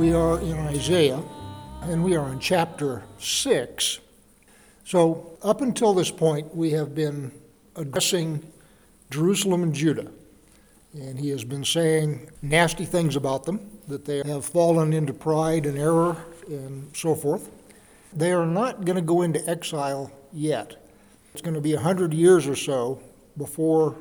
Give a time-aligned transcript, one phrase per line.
[0.00, 1.22] We are in Isaiah,
[1.82, 4.00] and we are in chapter 6.
[4.82, 7.32] So, up until this point, we have been
[7.76, 8.50] addressing
[9.10, 10.10] Jerusalem and Judah.
[10.94, 15.66] And he has been saying nasty things about them, that they have fallen into pride
[15.66, 16.16] and error
[16.48, 17.50] and so forth.
[18.14, 20.82] They are not going to go into exile yet.
[21.34, 23.02] It's going to be a hundred years or so
[23.36, 23.96] before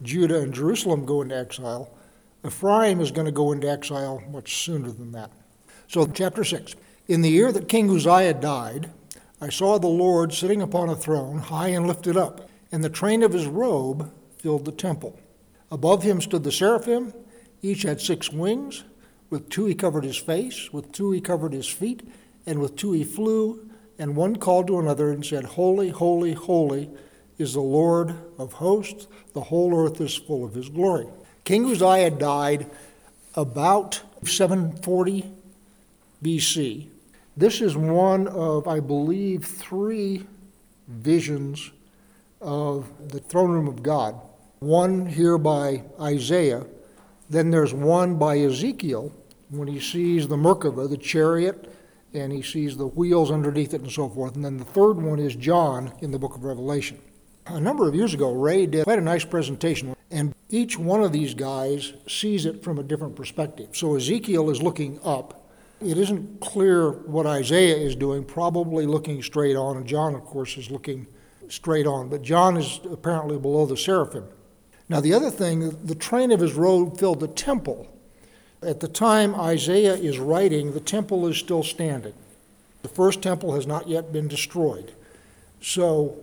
[0.00, 1.90] Judah and Jerusalem go into exile.
[2.44, 5.30] Ephraim is going to go into exile much sooner than that.
[5.88, 6.74] So, chapter 6.
[7.08, 8.90] In the year that King Uzziah died,
[9.40, 13.22] I saw the Lord sitting upon a throne, high and lifted up, and the train
[13.22, 15.18] of his robe filled the temple.
[15.70, 17.12] Above him stood the seraphim.
[17.62, 18.84] Each had six wings.
[19.28, 22.08] With two he covered his face, with two he covered his feet,
[22.46, 23.68] and with two he flew.
[23.98, 26.90] And one called to another and said, Holy, holy, holy
[27.38, 29.06] is the Lord of hosts.
[29.34, 31.06] The whole earth is full of his glory.
[31.44, 32.70] King Uzziah died
[33.34, 35.32] about 740
[36.22, 36.88] BC.
[37.36, 40.26] This is one of, I believe, three
[40.88, 41.70] visions
[42.40, 44.20] of the throne room of God.
[44.60, 46.66] One here by Isaiah,
[47.30, 49.12] then there's one by Ezekiel
[49.50, 51.72] when he sees the Merkabah, the chariot,
[52.12, 54.34] and he sees the wheels underneath it and so forth.
[54.34, 57.00] And then the third one is John in the book of Revelation.
[57.46, 61.12] A number of years ago, Ray did quite a nice presentation, and each one of
[61.12, 63.70] these guys sees it from a different perspective.
[63.72, 65.50] So Ezekiel is looking up.
[65.80, 70.56] It isn't clear what Isaiah is doing, probably looking straight on, and John, of course,
[70.58, 71.06] is looking
[71.48, 72.08] straight on.
[72.08, 74.24] But John is apparently below the seraphim.
[74.88, 77.88] Now, the other thing, the train of his robe filled the temple.
[78.62, 82.14] At the time Isaiah is writing, the temple is still standing.
[82.82, 84.92] The first temple has not yet been destroyed.
[85.62, 86.18] So,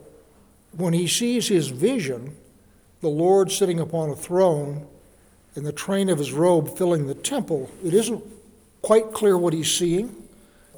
[0.78, 2.36] when he sees his vision,
[3.02, 4.88] the Lord sitting upon a throne
[5.56, 8.24] and the train of his robe filling the temple, it isn't
[8.84, 10.10] quite clear what he's seeing,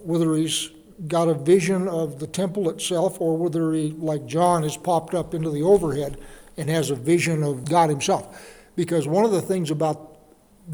[0.04, 0.70] whether he's
[1.08, 5.34] got a vision of the temple itself or whether he, like John, has popped up
[5.34, 6.18] into the overhead
[6.58, 8.58] and has a vision of God himself.
[8.76, 10.18] Because one of the things about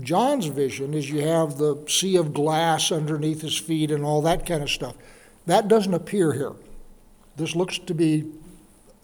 [0.01, 4.45] John's vision is you have the sea of glass underneath his feet and all that
[4.45, 4.95] kind of stuff.
[5.45, 6.53] That doesn't appear here.
[7.37, 8.25] This looks to be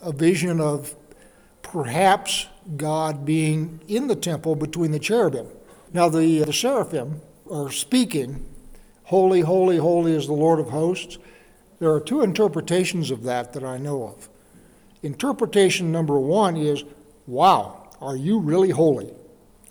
[0.02, 0.96] a vision of
[1.62, 2.48] perhaps
[2.78, 5.48] God being in the temple between the cherubim.
[5.94, 8.46] Now, the, uh, the seraphim are speaking,
[9.04, 11.18] Holy, holy, holy is the Lord of hosts.
[11.80, 14.30] There are two interpretations of that that I know of.
[15.04, 16.84] Interpretation number one is,
[17.28, 19.12] Wow, are you really holy?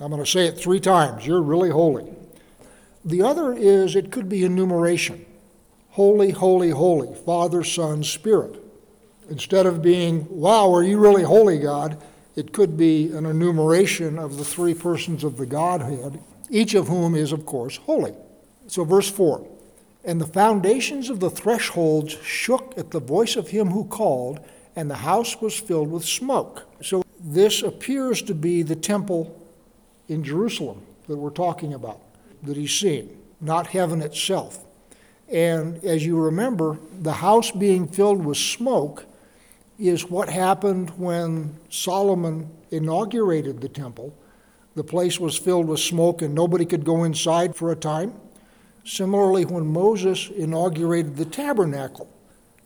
[0.01, 1.27] I'm going to say it three times.
[1.27, 2.11] You're really holy.
[3.05, 5.25] The other is, it could be enumeration
[5.91, 8.63] Holy, holy, holy, Father, Son, Spirit.
[9.31, 11.97] Instead of being, wow, are you really holy, God?
[12.35, 16.21] It could be an enumeration of the three persons of the Godhead,
[16.51, 18.13] each of whom is, of course, holy.
[18.67, 19.47] So, verse 4
[20.05, 24.41] And the foundations of the thresholds shook at the voice of him who called,
[24.75, 26.67] and the house was filled with smoke.
[26.83, 29.41] So, this appears to be the temple
[30.09, 32.01] in Jerusalem that we're talking about,
[32.43, 34.65] that he's seeing, not heaven itself.
[35.29, 39.05] And as you remember, the house being filled with smoke
[39.81, 44.15] is what happened when Solomon inaugurated the temple.
[44.75, 48.15] The place was filled with smoke and nobody could go inside for a time.
[48.85, 52.09] Similarly, when Moses inaugurated the tabernacle,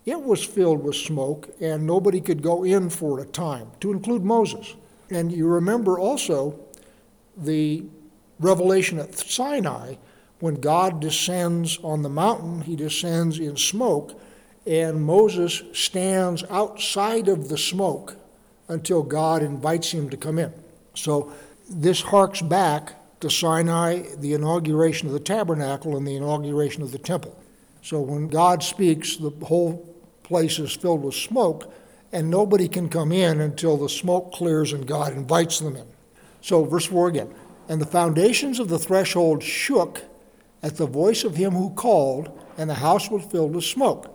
[0.04, 4.24] it was filled with smoke and nobody could go in for a time, to include
[4.24, 4.74] Moses.
[5.10, 6.58] And you remember also
[7.36, 7.84] the
[8.40, 9.94] revelation at Sinai
[10.40, 14.20] when God descends on the mountain, he descends in smoke
[14.66, 18.16] and Moses stands outside of the smoke
[18.68, 20.52] until God invites him to come in.
[20.94, 21.32] So
[21.68, 26.98] this harks back to Sinai, the inauguration of the tabernacle, and the inauguration of the
[26.98, 27.38] temple.
[27.82, 31.72] So when God speaks, the whole place is filled with smoke,
[32.12, 35.86] and nobody can come in until the smoke clears and God invites them in.
[36.40, 37.34] So, verse 4 again.
[37.68, 40.02] And the foundations of the threshold shook
[40.62, 44.13] at the voice of him who called, and the house was filled with smoke.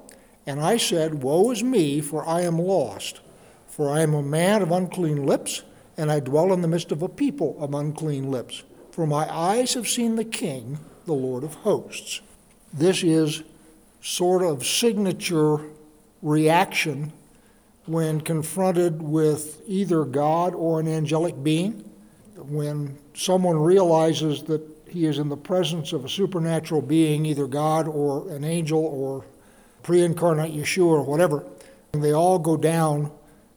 [0.49, 3.19] And I said, Woe is me, for I am lost.
[3.67, 5.61] For I am a man of unclean lips,
[5.95, 8.63] and I dwell in the midst of a people of unclean lips.
[8.89, 12.21] For my eyes have seen the King, the Lord of hosts.
[12.73, 13.43] This is
[14.01, 15.59] sort of signature
[16.23, 17.13] reaction
[17.85, 21.87] when confronted with either God or an angelic being.
[22.35, 27.87] When someone realizes that he is in the presence of a supernatural being, either God
[27.87, 29.25] or an angel or
[29.83, 31.43] pre incarnate Yeshua or whatever,
[31.93, 33.11] and they all go down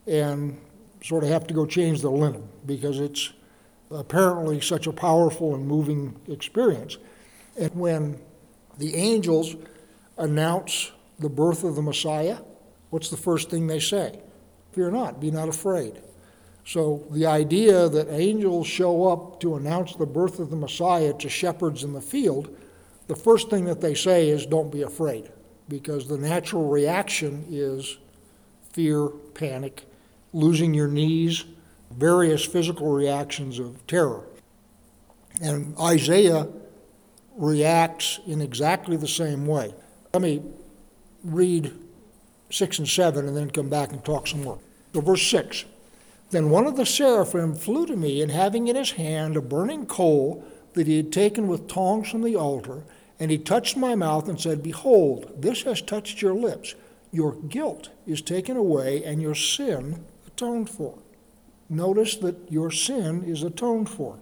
[0.06, 0.58] and
[1.02, 3.32] sort of have to go change their linen because it's
[3.90, 6.96] apparently such a powerful and moving experience.
[7.58, 8.20] And when
[8.78, 9.56] the angels
[10.16, 12.38] announce the birth of the Messiah,
[12.90, 14.20] what's the first thing they say?
[14.72, 16.00] Fear not, be not afraid.
[16.64, 21.28] So the idea that angels show up to announce the birth of the Messiah to
[21.28, 22.56] shepherds in the field,
[23.08, 25.30] the first thing that they say is, don't be afraid,
[25.72, 27.96] because the natural reaction is
[28.74, 29.86] fear, panic,
[30.34, 31.46] losing your knees,
[31.90, 34.22] various physical reactions of terror.
[35.40, 36.46] And Isaiah
[37.36, 39.74] reacts in exactly the same way.
[40.12, 40.42] Let me
[41.24, 41.72] read
[42.50, 44.58] 6 and 7 and then come back and talk some more.
[44.92, 45.64] So, verse 6
[46.32, 49.86] Then one of the seraphim flew to me, and having in his hand a burning
[49.86, 52.82] coal that he had taken with tongs from the altar,
[53.22, 56.74] and he touched my mouth and said, Behold, this has touched your lips.
[57.12, 60.98] Your guilt is taken away, and your sin atoned for.
[61.68, 64.18] Notice that your sin is atoned for.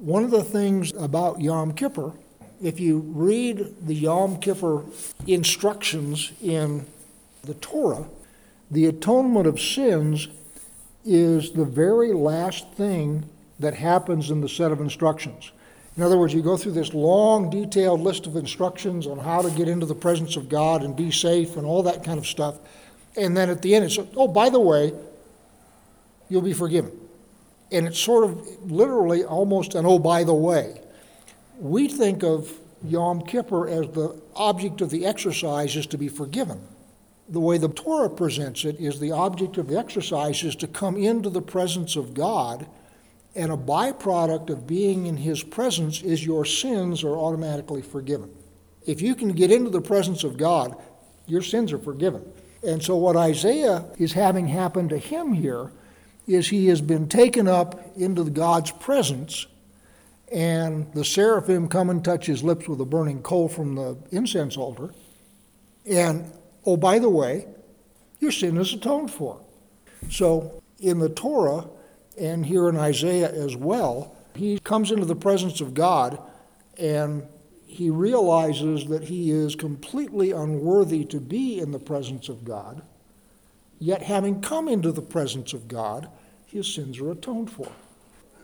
[0.00, 2.14] One of the things about Yom Kippur,
[2.60, 4.86] if you read the Yom Kippur
[5.28, 6.84] instructions in
[7.44, 8.08] the Torah,
[8.72, 10.26] the atonement of sins
[11.04, 13.30] is the very last thing
[13.60, 15.52] that happens in the set of instructions.
[15.96, 19.50] In other words, you go through this long, detailed list of instructions on how to
[19.50, 22.58] get into the presence of God and be safe and all that kind of stuff.
[23.16, 24.94] And then at the end, it's, oh, by the way,
[26.30, 26.98] you'll be forgiven.
[27.70, 30.80] And it's sort of literally almost an oh, by the way.
[31.58, 32.50] We think of
[32.84, 36.60] Yom Kippur as the object of the exercise is to be forgiven.
[37.28, 40.96] The way the Torah presents it is the object of the exercise is to come
[40.96, 42.66] into the presence of God
[43.34, 48.30] and a byproduct of being in His presence is your sins are automatically forgiven.
[48.86, 50.76] If you can get into the presence of God,
[51.26, 52.24] your sins are forgiven.
[52.62, 55.72] And so, what Isaiah is having happen to him here
[56.26, 59.46] is he has been taken up into God's presence,
[60.30, 64.56] and the seraphim come and touch his lips with a burning coal from the incense
[64.56, 64.90] altar.
[65.84, 66.30] And,
[66.64, 67.46] oh, by the way,
[68.20, 69.40] your sin is atoned for.
[70.10, 71.66] So, in the Torah,
[72.18, 76.20] and here in Isaiah as well, he comes into the presence of God
[76.78, 77.24] and
[77.66, 82.82] he realizes that he is completely unworthy to be in the presence of God,
[83.78, 86.08] yet having come into the presence of God,
[86.44, 87.72] his sins are atoned for.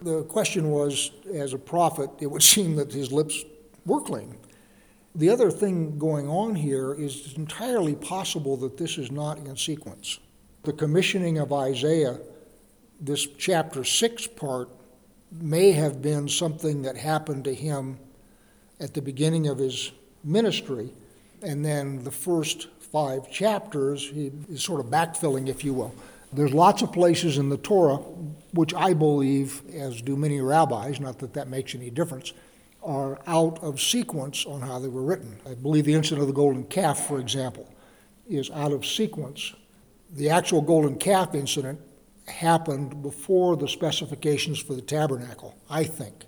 [0.01, 3.45] The question was, as a prophet, it would seem that his lips
[3.85, 4.37] were clean.
[5.15, 9.57] The other thing going on here is it's entirely possible that this is not in
[9.57, 10.21] sequence.
[10.63, 12.19] The commissioning of Isaiah
[13.01, 14.69] this chapter 6 part
[15.31, 17.99] may have been something that happened to him
[18.81, 19.93] at the beginning of his
[20.25, 20.91] ministry,
[21.43, 25.95] and then the first five chapters, he is sort of backfilling, if you will.
[26.33, 27.97] There's lots of places in the Torah,
[28.53, 32.33] which I believe, as do many rabbis, not that that makes any difference,
[32.83, 35.39] are out of sequence on how they were written.
[35.47, 37.69] I believe the incident of the golden calf, for example,
[38.29, 39.55] is out of sequence.
[40.11, 41.81] The actual golden calf incident
[42.31, 46.25] happened before the specifications for the tabernacle, I think.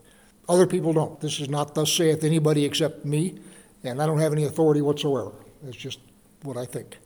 [0.49, 1.21] Other people don't.
[1.21, 3.39] This is not thus saith anybody except me,
[3.85, 5.33] and I don't have any authority whatsoever.
[5.67, 6.01] It's just
[6.43, 6.99] what I think.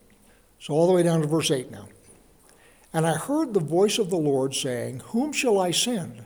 [0.58, 1.88] So, all the way down to verse 8 now.
[2.92, 6.24] And I heard the voice of the Lord saying, Whom shall I send?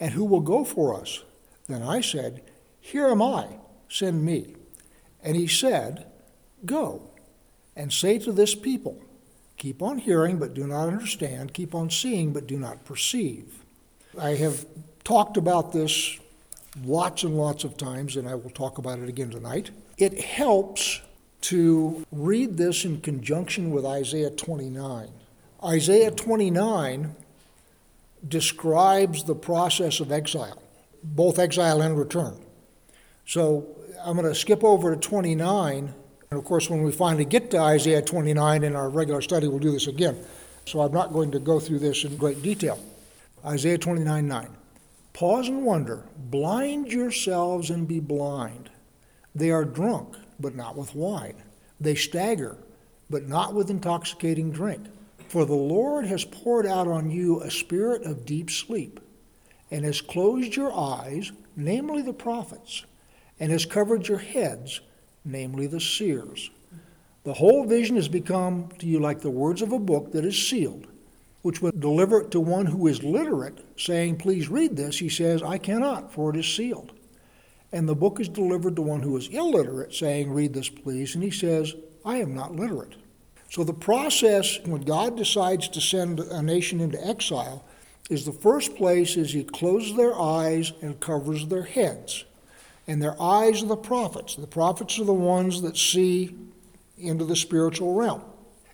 [0.00, 1.22] And who will go for us?
[1.68, 2.42] Then I said,
[2.80, 3.46] Here am I,
[3.88, 4.56] send me.
[5.22, 6.06] And he said,
[6.64, 7.10] Go
[7.76, 9.00] and say to this people,
[9.58, 11.52] Keep on hearing, but do not understand.
[11.52, 13.64] Keep on seeing, but do not perceive.
[14.18, 14.64] I have
[15.04, 16.18] talked about this
[16.84, 19.70] lots and lots of times, and I will talk about it again tonight.
[19.96, 21.00] It helps
[21.40, 25.08] to read this in conjunction with Isaiah 29.
[25.64, 27.16] Isaiah 29
[28.26, 30.62] describes the process of exile,
[31.02, 32.38] both exile and return.
[33.26, 33.66] So
[34.04, 35.94] I'm going to skip over to 29
[36.30, 39.58] and of course, when we finally get to Isaiah 29 in our regular study, we'll
[39.58, 40.18] do this again.
[40.66, 42.78] So I'm not going to go through this in great detail.
[43.44, 44.48] Isaiah 29 9.
[45.14, 48.70] Pause and wonder, blind yourselves and be blind.
[49.34, 51.42] They are drunk, but not with wine.
[51.80, 52.56] They stagger,
[53.08, 54.86] but not with intoxicating drink.
[55.28, 59.00] For the Lord has poured out on you a spirit of deep sleep,
[59.70, 62.84] and has closed your eyes, namely the prophets,
[63.40, 64.80] and has covered your heads
[65.24, 66.50] namely the seers.
[67.24, 70.48] The whole vision has become to you like the words of a book that is
[70.48, 70.86] sealed,
[71.42, 74.98] which would deliver it to one who is literate, saying, Please read this.
[74.98, 76.92] He says, I cannot, for it is sealed.
[77.70, 81.14] And the book is delivered to one who is illiterate, saying, Read this, please.
[81.14, 82.94] And he says, I am not literate.
[83.50, 87.64] So the process, when God decides to send a nation into exile,
[88.10, 92.24] is the first place is he closes their eyes and covers their heads.
[92.88, 94.34] And their eyes are the prophets.
[94.34, 96.34] The prophets are the ones that see
[96.96, 98.22] into the spiritual realm.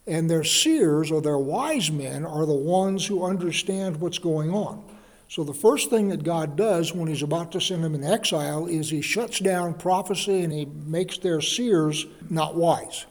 [0.07, 4.85] And their seers or their wise men are the ones who understand what's going on.
[5.29, 8.67] So the first thing that God does when he's about to send them in exile
[8.67, 13.07] is he shuts down prophecy and he makes their seers not wise.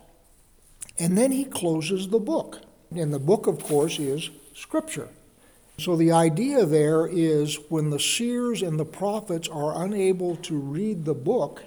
[0.98, 2.62] And then he closes the book.
[2.92, 5.10] And the book, of course, is Scripture.
[5.80, 11.04] So the idea there is when the seers and the prophets are unable to read
[11.04, 11.64] the book,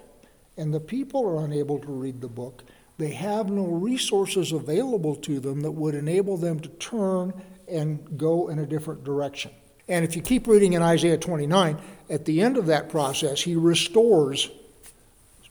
[0.56, 2.62] and the people are unable to read the book,
[2.98, 7.34] they have no resources available to them that would enable them to turn
[7.68, 9.50] and go in a different direction.
[9.88, 11.76] And if you keep reading in Isaiah 29,
[12.08, 14.48] at the end of that process, he restores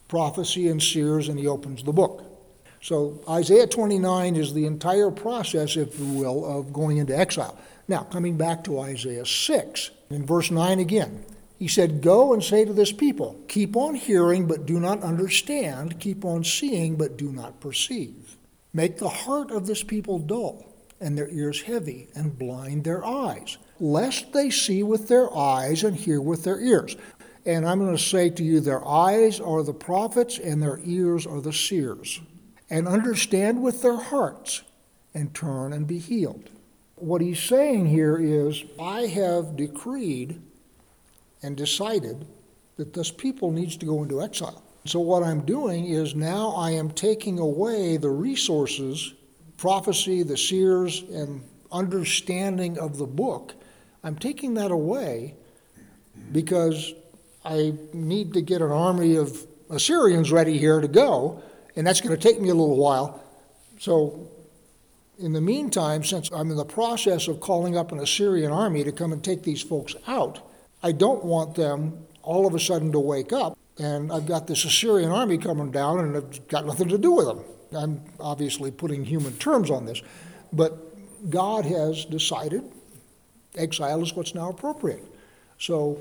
[0.08, 2.24] prophecy and seers and he opens the book.
[2.82, 7.58] So Isaiah 29 is the entire process, if you will, of going into exile.
[7.88, 11.24] Now, coming back to Isaiah 6, in verse 9 again,
[11.58, 16.00] he said, Go and say to this people, Keep on hearing, but do not understand.
[16.00, 18.36] Keep on seeing, but do not perceive.
[18.74, 20.66] Make the heart of this people dull,
[21.00, 25.96] and their ears heavy, and blind their eyes, lest they see with their eyes and
[25.96, 26.96] hear with their ears.
[27.46, 31.26] And I'm going to say to you, their eyes are the prophets, and their ears
[31.26, 32.20] are the seers,
[32.68, 34.62] and understand with their hearts,
[35.14, 36.50] and turn and be healed.
[36.96, 40.40] What he's saying here is, I have decreed
[41.42, 42.26] and decided
[42.76, 44.62] that this people needs to go into exile.
[44.86, 49.12] So what I'm doing is now I am taking away the resources,
[49.58, 53.54] prophecy, the seers, and understanding of the book.
[54.02, 55.34] I'm taking that away
[56.32, 56.94] because
[57.44, 61.42] I need to get an army of Assyrians ready here to go,
[61.74, 63.22] and that's going to take me a little while.
[63.80, 64.30] So
[65.18, 68.92] in the meantime, since I'm in the process of calling up an Assyrian army to
[68.92, 70.46] come and take these folks out,
[70.82, 74.64] I don't want them all of a sudden to wake up and I've got this
[74.64, 77.44] Assyrian army coming down and I've got nothing to do with them.
[77.72, 80.02] I'm obviously putting human terms on this,
[80.52, 82.62] but God has decided
[83.56, 85.04] exile is what's now appropriate.
[85.58, 85.98] So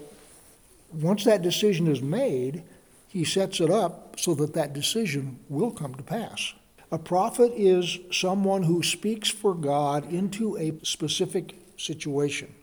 [0.92, 2.64] once that decision is made,
[3.08, 6.54] he sets it up so that that decision will come to pass.
[6.92, 12.54] A prophet is someone who speaks for God into a specific situation.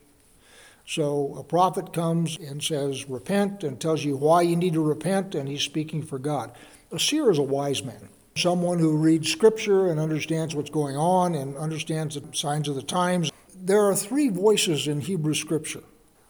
[0.86, 5.34] So a prophet comes and says, Repent, and tells you why you need to repent,
[5.34, 6.52] and he's speaking for God.
[6.90, 11.34] A seer is a wise man, someone who reads scripture and understands what's going on
[11.34, 13.30] and understands the signs of the times.
[13.54, 15.82] There are three voices in Hebrew scripture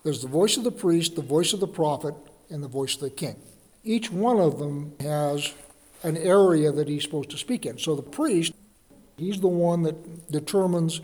[0.03, 2.15] there's the voice of the priest, the voice of the prophet,
[2.51, 3.37] and the voice of the king.
[3.85, 5.55] Each one of them has
[6.03, 7.79] an area that he's supposed to speak in.
[7.79, 8.53] So the priest,
[9.17, 11.01] he's the one that determines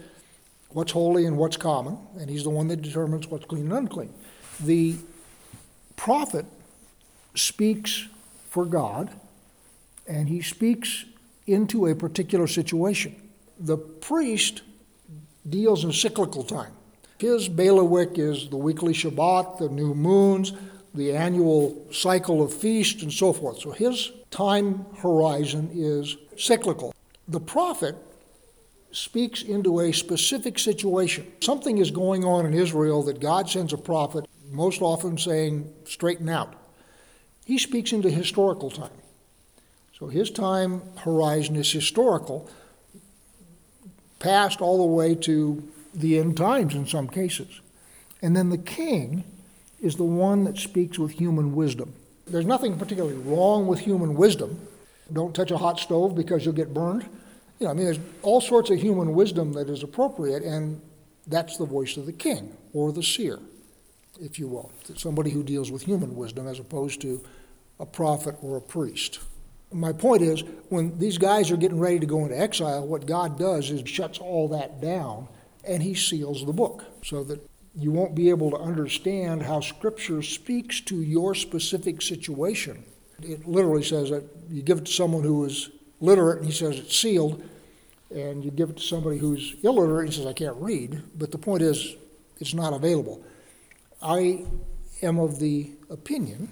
[0.71, 4.13] what's holy and what's common, and he's the one that determines what's clean and unclean.
[4.61, 4.97] The
[5.97, 6.47] prophet
[7.35, 8.09] speaks
[8.51, 9.11] for God,
[10.07, 11.05] and he speaks
[11.47, 13.15] into a particular situation.
[13.59, 14.63] The priest
[15.49, 16.73] deals in cyclical time.
[17.19, 20.53] His bailiwick is the weekly Shabbat, the new moons,
[20.95, 23.61] the annual cycle of feast, and so forth.
[23.61, 26.95] So his time horizon is cyclical.
[27.27, 27.97] The prophet
[28.91, 31.31] speaks into a specific situation.
[31.41, 36.29] Something is going on in Israel that God sends a prophet, most often saying, straighten
[36.29, 36.55] out.
[37.45, 38.91] He speaks into historical time.
[39.99, 42.49] So his time horizon is historical,
[44.19, 47.61] past all the way to the end times in some cases.
[48.23, 49.25] And then the king
[49.81, 51.95] is the one that speaks with human wisdom.
[52.31, 54.59] There's nothing particularly wrong with human wisdom.
[55.13, 57.03] Don't touch a hot stove because you'll get burned.
[57.59, 60.81] You know, I mean, there's all sorts of human wisdom that is appropriate, and
[61.27, 63.39] that's the voice of the king or the seer,
[64.21, 64.71] if you will.
[64.97, 67.25] Somebody who deals with human wisdom as opposed to
[67.81, 69.21] a prophet or a priest.
[69.73, 73.39] My point is, when these guys are getting ready to go into exile, what God
[73.39, 75.29] does is shuts all that down
[75.65, 80.23] and he seals the book so that you won't be able to understand how Scripture
[80.23, 82.85] speaks to your specific situation.
[83.23, 85.71] It literally says that you give it to someone who is
[86.01, 87.43] literate and he says it's sealed,
[88.15, 91.03] and you give it to somebody who's illiterate and he says, I can't read.
[91.17, 91.95] But the point is,
[92.39, 93.23] it's not available.
[94.01, 94.47] I
[95.03, 96.49] am of the opinion,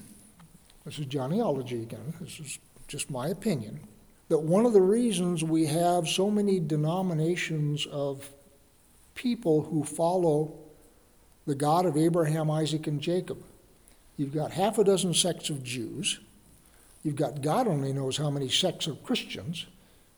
[0.85, 2.59] this is Johnnyology again, this is
[2.89, 3.81] just my opinion,
[4.29, 8.29] that one of the reasons we have so many denominations of
[9.15, 10.55] people who follow
[11.47, 13.43] the God of Abraham, Isaac, and Jacob.
[14.17, 16.19] You've got half a dozen sects of Jews.
[17.03, 19.67] You've got God only knows how many sects of Christians,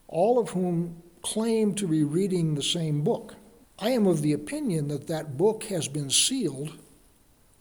[0.06, 3.34] all of whom claim to be reading the same book.
[3.78, 6.72] I am of the opinion that that book has been sealed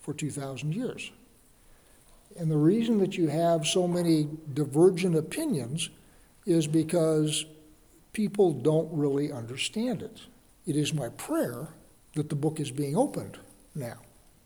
[0.01, 1.11] for 2,000 years.
[2.39, 5.89] And the reason that you have so many divergent opinions
[6.45, 7.45] is because
[8.13, 10.21] people don't really understand it.
[10.65, 11.67] It is my prayer
[12.15, 13.37] that the book is being opened
[13.77, 13.97] now.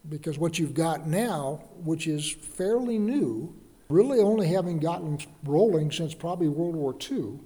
[0.10, 3.56] Because what you've got now, which is fairly new,
[3.90, 7.40] really only having gotten rolling since probably World War II,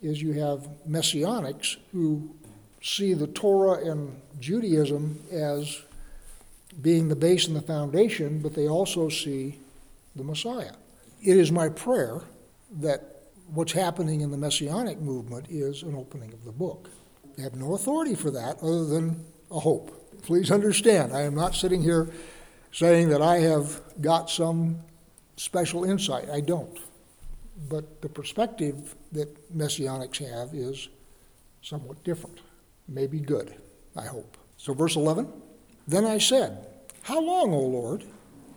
[0.00, 2.34] is you have messianics who
[2.82, 5.82] see the Torah and Judaism as
[6.80, 9.58] being the base and the foundation, but they also see
[10.14, 10.72] the Messiah.
[11.20, 12.20] It is my prayer
[12.80, 16.90] that what's happening in the messianic movement is an opening of the book.
[17.38, 19.97] I have no authority for that other than a hope.
[20.22, 22.08] Please understand, I am not sitting here
[22.72, 24.78] saying that I have got some
[25.36, 26.28] special insight.
[26.30, 26.78] I don't.
[27.68, 30.88] But the perspective that messianics have is
[31.62, 32.38] somewhat different.
[32.86, 33.54] Maybe good,
[33.96, 34.36] I hope.
[34.56, 35.28] So, verse 11
[35.86, 36.66] Then I said,
[37.02, 38.04] How long, O Lord?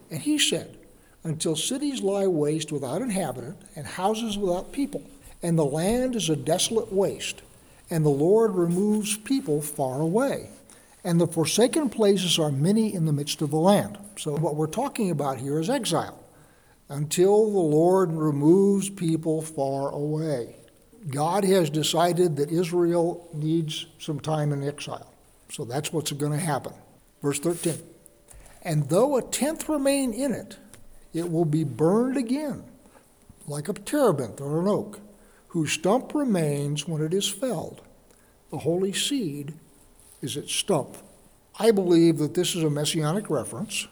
[0.09, 0.77] And he said,
[1.23, 5.03] Until cities lie waste without inhabitant, and houses without people,
[5.41, 7.41] and the land is a desolate waste,
[7.89, 10.49] and the Lord removes people far away.
[11.03, 13.97] And the forsaken places are many in the midst of the land.
[14.17, 16.23] So, what we're talking about here is exile
[16.89, 20.55] until the Lord removes people far away.
[21.09, 25.11] God has decided that Israel needs some time in exile.
[25.49, 26.73] So that's what's going to happen.
[27.21, 27.81] Verse 13.
[28.63, 30.57] And though a tenth remain in it,
[31.13, 32.63] it will be burned again,
[33.47, 34.99] like a terebinth or an oak,
[35.47, 37.81] whose stump remains when it is felled.
[38.51, 39.53] The holy seed
[40.21, 40.97] is its stump.
[41.59, 43.87] I believe that this is a messianic reference.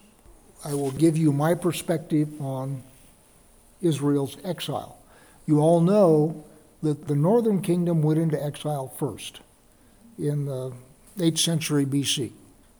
[0.63, 2.83] I will give you my perspective on
[3.81, 4.97] Israel's exile.
[5.45, 6.43] You all know
[6.81, 9.41] that the northern kingdom went into exile first
[10.17, 10.73] in the
[11.17, 12.31] 8th century BC.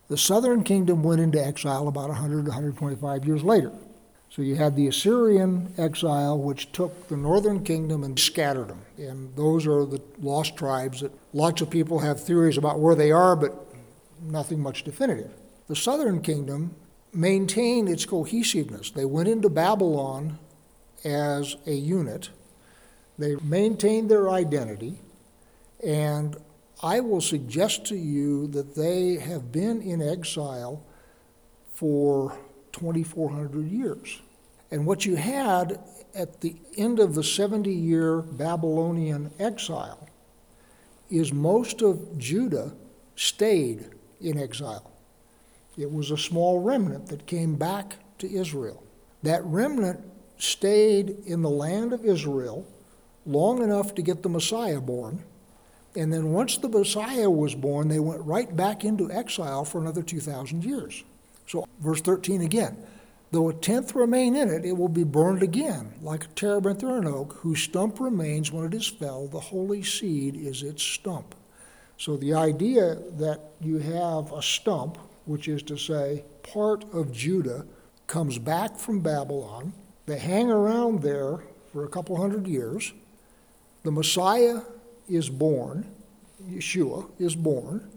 [0.09, 3.71] The southern kingdom went into exile about 100 to 125 years later.
[4.29, 8.81] So you had the Assyrian exile, which took the northern kingdom and scattered them.
[8.97, 13.11] And those are the lost tribes that lots of people have theories about where they
[13.11, 13.53] are, but
[14.21, 15.31] nothing much definitive.
[15.67, 16.75] The southern kingdom
[17.11, 18.91] maintained its cohesiveness.
[18.91, 20.37] They went into Babylon
[21.03, 22.29] as a unit.
[23.17, 24.99] They maintained their identity,
[25.85, 26.37] and
[26.83, 30.83] I will suggest to you that they have been in exile
[31.73, 32.37] for
[32.73, 34.21] 2,400 years.
[34.71, 35.79] And what you had
[36.15, 40.07] at the end of the 70 year Babylonian exile
[41.09, 42.73] is most of Judah
[43.15, 43.89] stayed
[44.21, 44.91] in exile.
[45.77, 48.83] It was a small remnant that came back to Israel.
[49.23, 50.01] That remnant
[50.37, 52.65] stayed in the land of Israel
[53.25, 55.23] long enough to get the Messiah born.
[55.95, 60.03] And then once the Messiah was born, they went right back into exile for another
[60.03, 61.03] 2,000 years.
[61.49, 62.77] So, verse 13 again
[63.31, 66.97] though a tenth remain in it, it will be burned again, like a terebinth or
[66.97, 69.31] an oak, whose stump remains when it is felled.
[69.31, 71.35] The holy seed is its stump.
[71.97, 77.67] So, the idea that you have a stump, which is to say, part of Judah,
[78.07, 79.73] comes back from Babylon
[80.09, 81.37] they hang around there
[81.71, 82.93] for a couple hundred years.
[83.83, 84.61] The Messiah
[85.07, 85.85] is born,
[86.49, 87.87] Yeshua is born,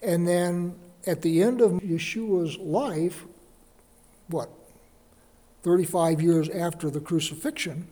[0.00, 0.74] and then
[1.06, 3.24] at the end of Yeshua's life,
[4.28, 4.50] what,
[5.62, 7.86] 35 years after the crucifixion,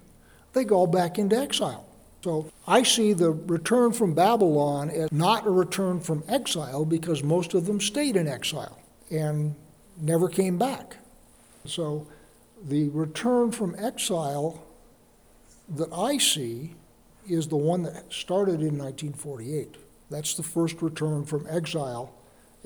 [0.53, 1.85] they go back into exile.
[2.23, 7.55] So I see the return from Babylon as not a return from exile because most
[7.55, 8.79] of them stayed in exile
[9.11, 9.55] and
[10.01, 10.97] never came back.
[11.64, 12.07] So
[12.62, 14.64] the return from exile
[15.68, 16.75] that I see
[17.29, 19.77] is the one that started in 1948.
[20.11, 22.14] That's the first return from exile.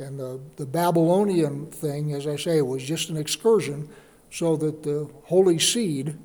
[0.03, 3.89] And the, the Babylonian thing, as I say, was just an excursion
[4.31, 6.19] so that the holy seed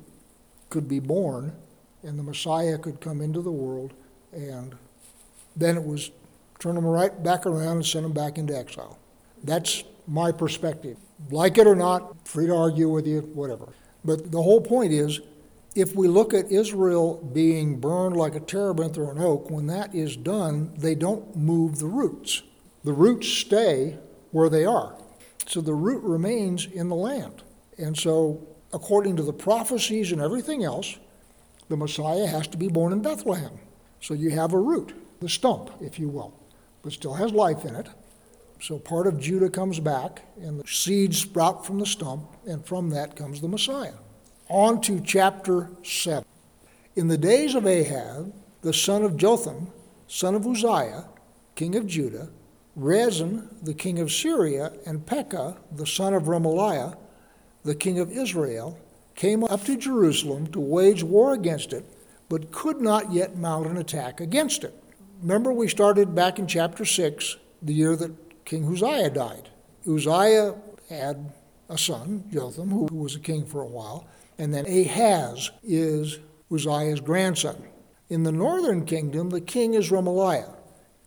[0.70, 1.52] could be born
[2.02, 3.92] and the Messiah could come into the world.
[4.32, 4.76] And
[5.56, 6.10] then it was
[6.58, 8.98] turn them right back around and send them back into exile.
[9.44, 10.96] That's my perspective.
[11.30, 13.68] Like it or not, free to argue with you, whatever.
[14.04, 15.20] But the whole point is
[15.74, 19.94] if we look at Israel being burned like a terebinth or an oak, when that
[19.94, 22.42] is done, they don't move the roots.
[22.84, 23.98] The roots stay
[24.30, 24.96] where they are.
[25.46, 27.42] So the root remains in the land.
[27.78, 30.98] And so, according to the prophecies and everything else,
[31.68, 33.58] the Messiah has to be born in Bethlehem.
[34.00, 36.34] So you have a root, the stump, if you will,
[36.82, 37.88] but still has life in it.
[38.60, 42.90] So part of Judah comes back, and the seeds sprout from the stump, and from
[42.90, 43.94] that comes the Messiah.
[44.48, 46.24] On to chapter 7.
[46.96, 48.26] In the days of Ahaz,
[48.62, 49.68] the son of Jotham,
[50.08, 51.04] son of Uzziah,
[51.54, 52.30] king of Judah,
[52.78, 56.96] Rezin, the king of Syria, and Pekah, the son of Remaliah,
[57.64, 58.78] the king of Israel,
[59.16, 61.84] came up to Jerusalem to wage war against it,
[62.28, 64.72] but could not yet mount an attack against it.
[65.20, 69.48] Remember, we started back in chapter 6, the year that King Uzziah died.
[69.84, 70.54] Uzziah
[70.88, 71.32] had
[71.68, 74.06] a son, Jotham, who was a king for a while,
[74.38, 76.20] and then Ahaz is
[76.52, 77.60] Uzziah's grandson.
[78.08, 80.54] In the northern kingdom, the king is Remaliah,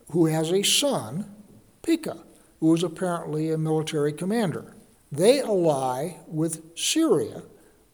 [0.10, 1.34] who has a son,
[1.82, 2.20] Pekah,
[2.60, 4.74] who is apparently a military commander.
[5.12, 7.44] They ally with Syria,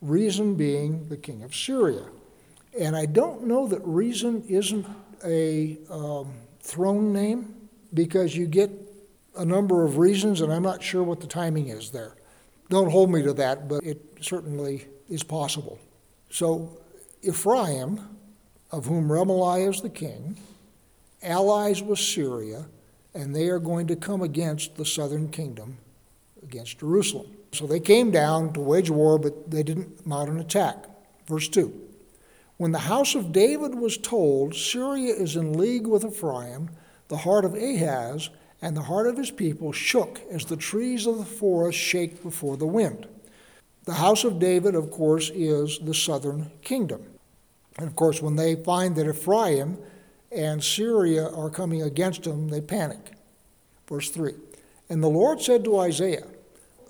[0.01, 2.05] Rezin being the king of Syria.
[2.79, 4.85] And I don't know that Rezin isn't
[5.25, 7.55] a um, throne name
[7.93, 8.69] because you get
[9.35, 12.15] a number of Rezins, and I'm not sure what the timing is there.
[12.69, 15.79] Don't hold me to that, but it certainly is possible.
[16.29, 16.77] So
[17.21, 18.01] Ephraim,
[18.71, 20.37] of whom Remaliah is the king,
[21.23, 22.65] allies with Syria,
[23.17, 25.79] and they are going to come against the southern kingdom,
[26.43, 27.25] against Jerusalem.
[27.51, 30.85] So they came down to wage war, but they didn't mount an attack.
[31.25, 31.73] Verse 2
[32.57, 36.69] When the house of David was told, Syria is in league with Ephraim,
[37.07, 38.29] the heart of Ahaz
[38.61, 42.55] and the heart of his people shook as the trees of the forest shake before
[42.55, 43.07] the wind.
[43.85, 47.03] The house of David, of course, is the southern kingdom.
[47.77, 49.79] And of course, when they find that Ephraim
[50.37, 53.13] and Syria are coming against them, they panic.
[53.89, 54.33] Verse 3
[54.87, 56.27] And the Lord said to Isaiah,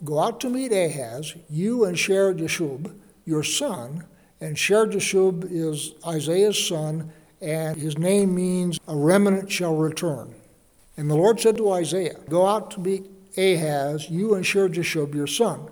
[0.03, 2.93] Go out to meet Ahaz, you and Shear Jashub,
[3.25, 4.03] your son.
[4.39, 10.35] And Shear Jashub is Isaiah's son, and his name means a remnant shall return.
[10.97, 13.05] And the Lord said to Isaiah, Go out to meet
[13.37, 15.69] Ahaz, you and Shear Jashub, your son,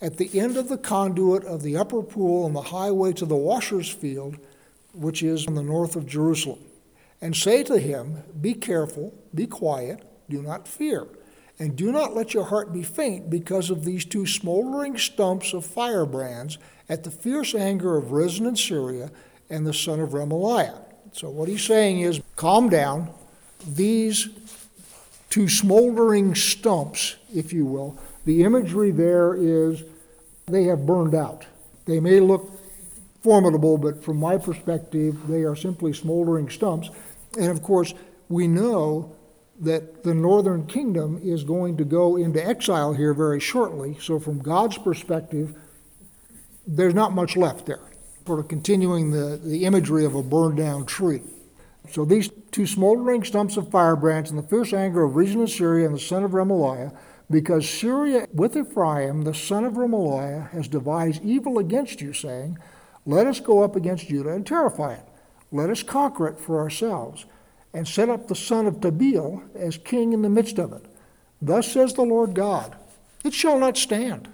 [0.00, 3.36] at the end of the conduit of the upper pool on the highway to the
[3.36, 4.38] washer's field,
[4.94, 6.60] which is on the north of Jerusalem.
[7.20, 11.06] And say to him, Be careful, be quiet, do not fear,
[11.58, 15.66] and do not let your heart be faint because of these two smoldering stumps of
[15.66, 19.10] firebrands at the fierce anger of Rezin in Syria
[19.50, 20.84] and the son of Remaliah.
[21.12, 23.10] So what he's saying is, calm down.
[23.66, 24.28] These
[25.30, 27.98] two smoldering stumps, if you will.
[28.24, 29.82] The imagery there is
[30.46, 31.44] they have burned out.
[31.86, 32.50] They may look
[33.22, 36.90] formidable, but from my perspective, they are simply smoldering stumps.
[37.36, 37.94] And of course,
[38.28, 39.16] we know
[39.60, 43.96] that the northern kingdom is going to go into exile here very shortly.
[44.00, 45.54] So, from God's perspective,
[46.66, 47.80] there's not much left there,
[48.26, 51.22] sort of continuing the, the imagery of a burned down tree.
[51.90, 55.86] So these two smoldering stumps of firebrands and the fierce anger of Rezin of Syria
[55.86, 56.94] and the son of Remaliah,
[57.30, 62.58] because Syria with Ephraim, the son of Remaliah, has devised evil against you, saying,
[63.06, 65.08] Let us go up against Judah and terrify it.
[65.50, 67.26] Let us conquer it for ourselves,
[67.72, 70.84] and set up the son of Tabeel as king in the midst of it.
[71.40, 72.76] Thus says the Lord God,
[73.24, 74.28] It shall not stand,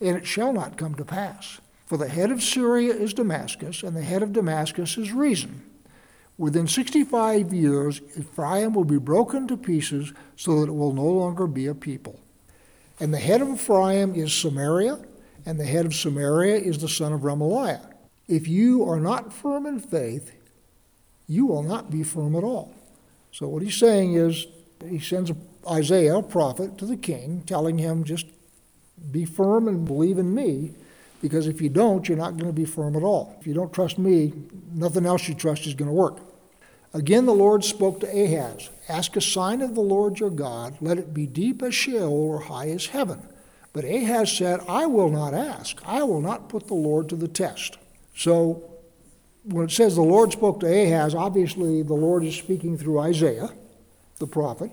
[0.00, 1.60] and it shall not come to pass.
[1.86, 5.62] For the head of Syria is Damascus, and the head of Damascus is Rezin.
[6.38, 11.46] Within 65 years, Ephraim will be broken to pieces so that it will no longer
[11.46, 12.18] be a people.
[12.98, 15.00] And the head of Ephraim is Samaria,
[15.44, 17.92] and the head of Samaria is the son of Remaliah.
[18.28, 20.32] If you are not firm in faith,
[21.30, 22.74] you will not be firm at all.
[23.30, 24.48] So, what he's saying is,
[24.88, 25.30] he sends
[25.70, 28.26] Isaiah, a prophet, to the king, telling him, just
[29.12, 30.72] be firm and believe in me,
[31.22, 33.36] because if you don't, you're not going to be firm at all.
[33.40, 34.32] If you don't trust me,
[34.74, 36.18] nothing else you trust is going to work.
[36.92, 40.98] Again, the Lord spoke to Ahaz Ask a sign of the Lord your God, let
[40.98, 43.22] it be deep as Sheol or high as heaven.
[43.72, 45.80] But Ahaz said, I will not ask.
[45.86, 47.78] I will not put the Lord to the test.
[48.16, 48.69] So,
[49.44, 53.50] when it says the Lord spoke to Ahaz, obviously the Lord is speaking through Isaiah,
[54.18, 54.70] the prophet,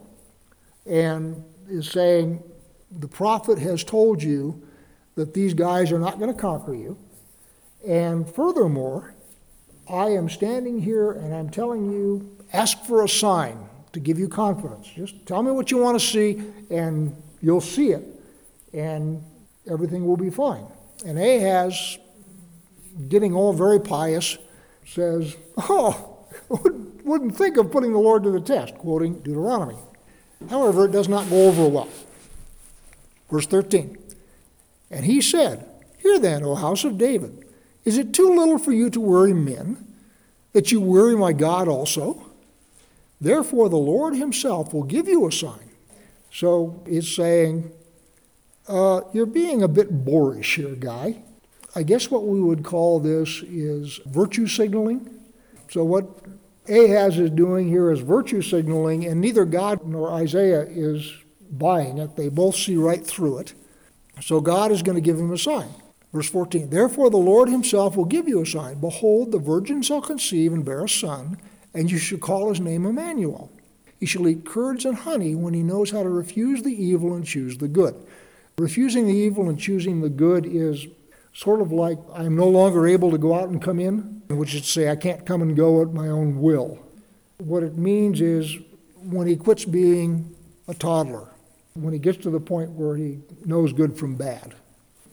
[0.85, 2.43] and is saying,
[2.91, 4.61] The prophet has told you
[5.15, 6.97] that these guys are not going to conquer you.
[7.87, 9.15] And furthermore,
[9.89, 14.27] I am standing here and I'm telling you, ask for a sign to give you
[14.27, 14.87] confidence.
[14.87, 18.03] Just tell me what you want to see, and you'll see it,
[18.73, 19.23] and
[19.69, 20.65] everything will be fine.
[21.05, 21.97] And Ahaz,
[23.07, 24.37] getting all very pious,
[24.87, 26.25] says, Oh,
[27.03, 29.77] wouldn't think of putting the Lord to the test, quoting Deuteronomy.
[30.49, 31.89] However, it does not go over well.
[33.29, 33.97] Verse 13
[34.89, 35.67] And he said,
[35.99, 37.43] Hear then, O house of David.
[37.83, 39.85] Is it too little for you to worry men,
[40.53, 42.25] that you worry my God also?
[43.19, 45.71] Therefore, the Lord Himself will give you a sign.
[46.31, 47.71] So it's saying,
[48.67, 51.23] uh, You're being a bit boorish here, guy.
[51.75, 55.09] I guess what we would call this is virtue signaling.
[55.69, 56.07] So, what
[56.69, 61.13] Ahaz is doing here is virtue signaling, and neither God nor Isaiah is
[61.51, 62.15] buying it.
[62.15, 63.53] They both see right through it.
[64.21, 65.69] So, God is going to give him a sign.
[66.13, 68.79] Verse 14 Therefore the Lord himself will give you a sign.
[68.79, 71.37] Behold, the virgin shall conceive and bear a son,
[71.73, 73.51] and you shall call his name Emmanuel.
[73.99, 77.25] He shall eat curds and honey when he knows how to refuse the evil and
[77.25, 77.95] choose the good.
[78.57, 80.87] Refusing the evil and choosing the good is
[81.37, 84.61] sort of like I'm no longer able to go out and come in, which is
[84.61, 86.79] to say I can't come and go at my own will.
[87.37, 88.57] What it means is
[89.03, 90.35] when he quits being
[90.67, 91.29] a toddler,
[91.75, 94.55] when he gets to the point where he knows good from bad.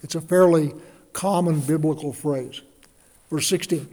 [0.02, 0.72] It's a fairly
[1.12, 2.62] common biblical phrase.
[3.30, 3.86] Verse 16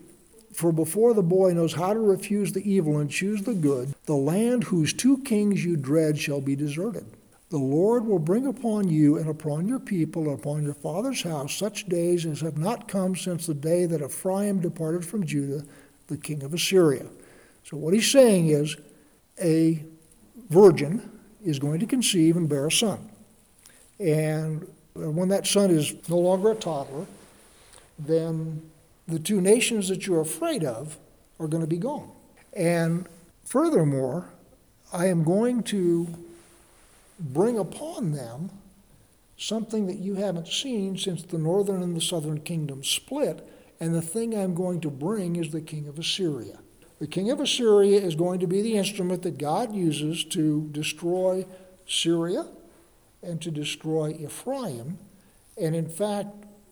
[0.54, 4.16] For before the boy knows how to refuse the evil and choose the good, the
[4.16, 7.06] land whose two kings you dread shall be deserted.
[7.52, 11.54] The Lord will bring upon you and upon your people and upon your father's house
[11.54, 15.66] such days as have not come since the day that Ephraim departed from Judah,
[16.08, 17.06] the king of Assyria.
[17.66, 18.78] So, what he's saying is
[19.44, 19.84] a
[20.50, 21.12] virgin
[21.44, 23.10] is going to conceive and bear a son.
[24.00, 27.06] And when that son is no longer a toddler,
[28.00, 28.62] then
[29.10, 30.98] the two nations that you're afraid of
[31.38, 32.12] are going to be gone.
[32.54, 33.10] And
[33.44, 34.30] furthermore,
[34.94, 36.08] I am going to
[37.22, 38.52] bring upon them
[39.38, 43.48] something that you haven't seen since the northern and the southern kingdoms split.
[43.80, 46.60] And the thing I'm going to bring is the king of Assyria.
[47.00, 51.48] The king of Assyria is going to be the instrument that God uses to destroy
[51.88, 52.46] Syria
[53.24, 55.00] and to destroy Ephraim.
[55.60, 56.30] And in fact,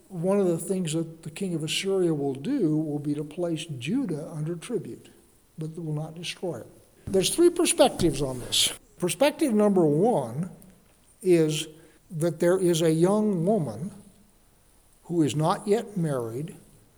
[0.10, 3.66] one of the things that the king of Assyria will do will be to place
[3.66, 5.10] Judah under tribute,
[5.58, 6.68] but will not destroy it.
[7.08, 8.72] There's three perspectives on this.
[9.00, 10.50] Perspective number one
[11.22, 11.68] is
[12.12, 13.92] that there is a young woman
[15.04, 16.56] who is not yet married,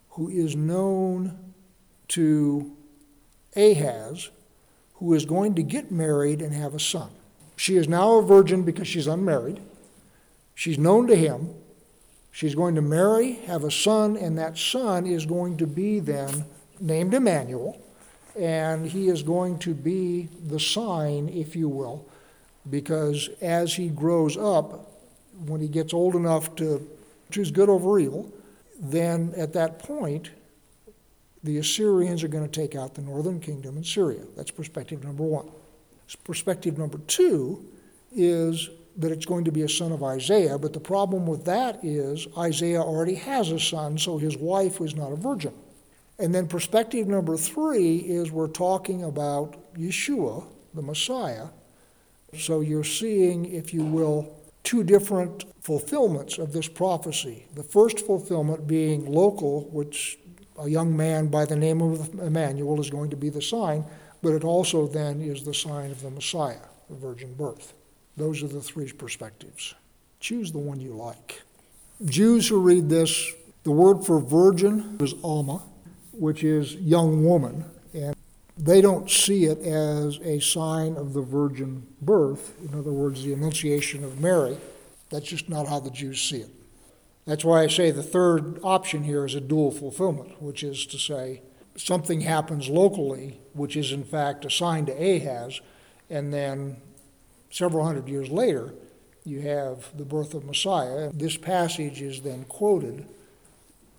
[0.09, 1.53] who is known
[2.09, 2.75] to
[3.55, 4.29] Ahaz,
[4.95, 7.09] who is going to get married and have a son.
[7.55, 9.61] She is now a virgin because she's unmarried.
[10.55, 11.53] She's known to him.
[12.31, 16.45] She's going to marry, have a son, and that son is going to be then
[16.79, 17.79] named Emmanuel,
[18.37, 22.05] and he is going to be the sign, if you will,
[22.69, 24.91] because as he grows up,
[25.45, 26.87] when he gets old enough to
[27.31, 28.31] choose good over evil,
[28.79, 30.29] then at that point,
[31.43, 34.21] the Assyrians are going to take out the northern kingdom in Syria.
[34.35, 35.49] That's perspective number one.
[36.23, 37.65] Perspective number two
[38.13, 41.83] is that it's going to be a son of Isaiah, but the problem with that
[41.83, 45.53] is Isaiah already has a son, so his wife was not a virgin.
[46.19, 51.47] And then perspective number three is we're talking about Yeshua, the Messiah.
[52.37, 57.45] So you're seeing, if you will, two different fulfillments of this prophecy.
[57.55, 60.19] The first fulfillment being local, which
[60.59, 63.83] a young man by the name of Emmanuel is going to be the sign,
[64.21, 67.73] but it also then is the sign of the Messiah, the virgin birth.
[68.17, 69.73] Those are the three perspectives.
[70.19, 71.41] Choose the one you like.
[72.05, 73.31] Jews who read this,
[73.63, 75.63] the word for virgin is Alma,
[76.13, 78.15] which is young woman, and
[78.57, 83.33] they don't see it as a sign of the virgin birth, in other words, the
[83.33, 84.57] Annunciation of Mary.
[85.09, 86.49] That's just not how the Jews see it.
[87.25, 90.97] That's why I say the third option here is a dual fulfillment, which is to
[90.97, 91.41] say
[91.75, 95.61] something happens locally, which is in fact assigned to Ahaz,
[96.09, 96.77] and then
[97.49, 98.73] several hundred years later,
[99.23, 101.11] you have the birth of Messiah.
[101.13, 103.07] This passage is then quoted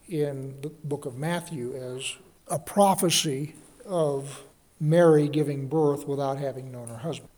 [0.08, 2.16] in the book of Matthew as
[2.48, 3.54] a prophecy
[3.86, 4.42] of
[4.80, 7.30] Mary giving birth without having known her husband.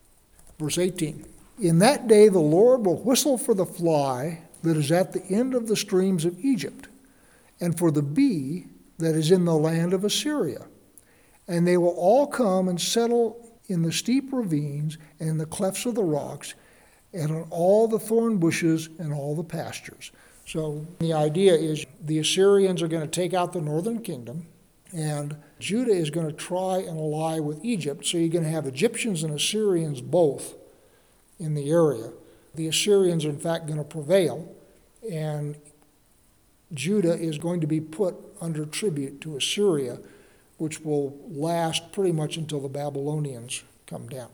[0.59, 1.27] Verse 18
[1.61, 5.55] In that day the Lord will whistle for the fly that is at the end
[5.55, 6.89] of the streams of Egypt,
[7.61, 8.67] and for the bee
[8.99, 10.67] that is in the land of Assyria.
[11.47, 15.85] And they will all come and settle in the steep ravines and in the clefts
[15.87, 16.55] of the rocks,
[17.13, 20.11] and on all the thorn bushes and all the pastures.
[20.47, 24.47] So the idea is the Assyrians are going to take out the northern kingdom,
[24.93, 28.07] and Judah is going to try and ally with Egypt.
[28.07, 30.55] So you're going to have Egyptians and Assyrians both
[31.39, 32.13] in the area.
[32.55, 34.55] The Assyrians are, in fact, going to prevail,
[35.11, 35.57] and
[36.73, 39.99] Judah is going to be put under tribute to Assyria,
[40.59, 44.29] which will last pretty much until the Babylonians come down.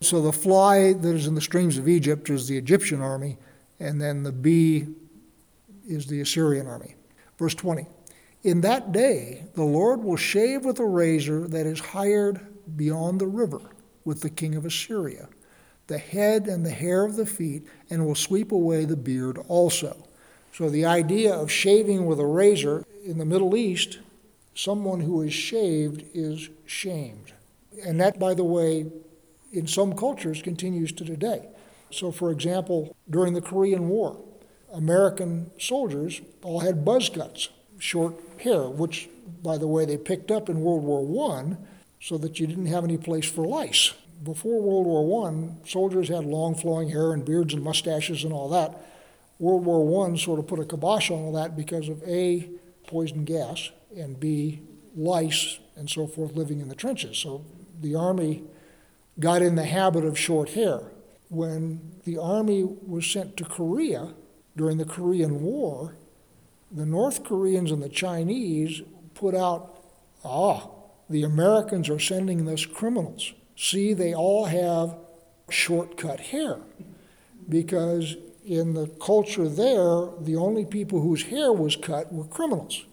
[0.00, 3.36] So the fly that is in the streams of Egypt is the Egyptian army,
[3.78, 4.88] and then the bee
[5.90, 6.94] is the Assyrian army.
[7.38, 7.86] Verse 20
[8.42, 12.40] In that day, the Lord will shave with a razor that is hired
[12.76, 13.60] beyond the river
[14.04, 15.28] with the king of Assyria
[15.90, 20.06] the head and the hair of the feet, and will sweep away the beard also.
[20.52, 23.98] So, the idea of shaving with a razor in the Middle East,
[24.54, 27.32] someone who is shaved is shamed.
[27.84, 28.86] And that, by the way,
[29.52, 31.48] in some cultures continues to today.
[31.90, 34.16] So, for example, during the Korean War,
[34.72, 39.08] American soldiers all had buzz cuts, short hair, which,
[39.42, 41.56] by the way, they picked up in World War I
[42.00, 43.92] so that you didn't have any place for lice.
[44.22, 48.48] Before World War I, soldiers had long flowing hair and beards and mustaches and all
[48.50, 48.80] that.
[49.38, 52.50] World War I sort of put a kibosh on all that because of A,
[52.86, 54.60] poison gas, and B,
[54.94, 57.16] lice and so forth living in the trenches.
[57.16, 57.44] So
[57.80, 58.44] the Army
[59.18, 60.80] got in the habit of short hair.
[61.28, 64.14] When the Army was sent to Korea
[64.56, 65.96] during the Korean War,
[66.70, 68.82] the North Koreans and the Chinese
[69.14, 69.82] put out,
[70.24, 70.68] ah,
[71.08, 73.32] the Americans are sending us criminals.
[73.56, 74.96] See, they all have
[75.48, 76.58] short-cut hair.
[77.48, 82.84] Because in the culture there, the only people whose hair was cut were criminals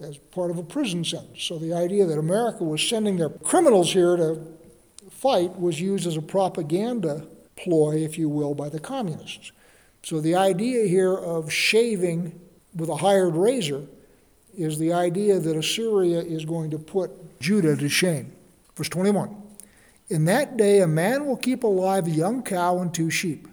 [0.00, 1.42] as part of a prison sentence.
[1.42, 4.40] So the idea that America was sending their criminals here to
[5.10, 9.52] fight was used as a propaganda ploy, if you will, by the communists.
[10.02, 12.40] So the idea here of shaving
[12.74, 13.86] with a hired razor
[14.56, 18.32] is the idea that Assyria is going to put Judah to shame.
[18.76, 19.34] Verse 21
[20.08, 23.46] In that day, a man will keep alive a young cow and two sheep,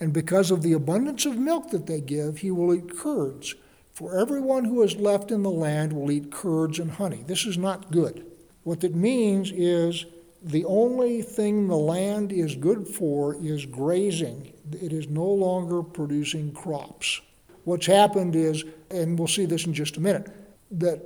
[0.00, 3.54] and because of the abundance of milk that they give, he will eat curds.
[3.92, 7.22] For everyone who is left in the land will eat curds and honey.
[7.28, 8.26] This is not good.
[8.64, 10.06] What that means is
[10.42, 14.52] the only thing the land is good for is grazing.
[14.72, 17.20] It is no longer producing crops.
[17.64, 20.30] What's happened is, and we'll see this in just a minute,
[20.72, 21.00] that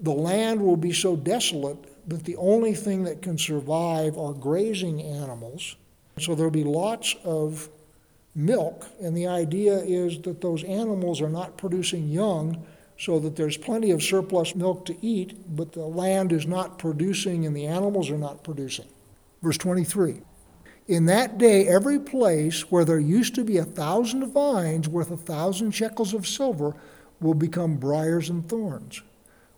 [0.00, 5.02] the land will be so desolate that the only thing that can survive are grazing
[5.02, 5.76] animals.
[6.18, 7.68] So there'll be lots of
[8.34, 12.64] milk, and the idea is that those animals are not producing young
[12.98, 17.46] so that there's plenty of surplus milk to eat, but the land is not producing
[17.46, 18.86] and the animals are not producing.
[19.42, 20.20] Verse 23
[20.88, 25.18] In that day, every place where there used to be a thousand vines worth a
[25.18, 26.74] thousand shekels of silver
[27.20, 29.02] will become briars and thorns.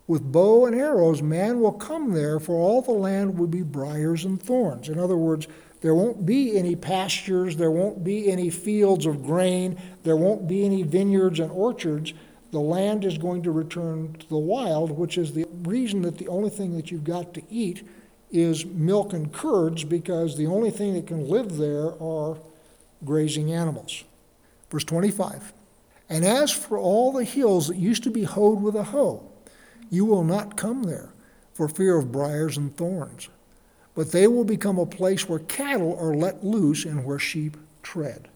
[0.09, 4.25] With bow and arrows, man will come there, for all the land will be briars
[4.25, 4.89] and thorns.
[4.89, 5.47] In other words,
[5.83, 10.65] there won't be any pastures, there won't be any fields of grain, there won't be
[10.65, 12.13] any vineyards and orchards
[12.51, 16.29] the land is going to return to the wild, which is the reason that the
[16.29, 17.87] only thing that you've got to eat
[18.31, 22.39] is milk and curds, because the only thing that can live there are
[23.05, 24.05] grazing animals.
[24.71, 25.53] Verse 25
[26.09, 29.29] And as for all the hills that used to be hoed with a hoe,
[29.91, 31.11] you will not come there
[31.55, 33.29] for fear of briars and thorns,
[33.95, 38.29] but they will become a place where cattle are let loose and where sheep tread.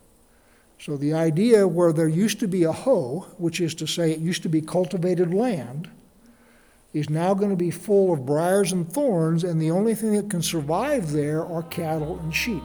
[0.79, 4.19] So the idea where there used to be a hoe, which is to say it
[4.19, 5.89] used to be cultivated land,
[6.95, 10.31] is now going to be full of briars and thorns, and the only thing that
[10.31, 12.63] can survive there are cattle and sheep.